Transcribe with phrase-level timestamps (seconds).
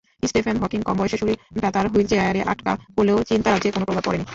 [0.23, 4.25] Stephen হকিংকম বয়সে শরীরটা তাঁর হুইলচেয়ারে আটকা পড়লেও চিন্তারাজ্যে কোনো প্রভাব পড়েনি।